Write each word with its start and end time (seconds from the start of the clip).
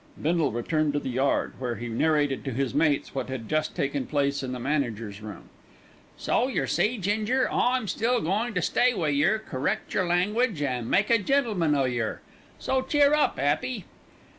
Bindle 0.19 0.51
returned 0.51 0.93
to 0.93 0.99
the 0.99 1.11
yard, 1.11 1.53
where 1.59 1.75
he 1.75 1.87
narrated 1.87 2.43
to 2.45 2.51
his 2.53 2.73
mates 2.73 3.13
what 3.13 3.29
had 3.29 3.47
just 3.47 3.75
taken 3.75 4.07
place 4.07 4.41
in 4.41 4.51
the 4.51 4.59
manager's 4.59 5.21
room. 5.21 5.49
"So 6.17 6.47
yer 6.47 6.65
see, 6.65 6.97
Ginger, 6.97 7.47
I'm 7.51 7.87
still 7.87 8.19
goin' 8.19 8.55
to 8.55 8.63
stay 8.63 8.95
wi' 8.95 9.09
yer, 9.09 9.37
correct 9.37 9.93
yer 9.93 10.07
language 10.07 10.59
an' 10.63 10.89
make 10.89 11.11
a 11.11 11.19
gentleman 11.19 11.75
o' 11.75 11.83
yer. 11.85 12.19
So 12.57 12.81
cheer 12.81 13.13
up, 13.13 13.37
'Appy." 13.37 13.85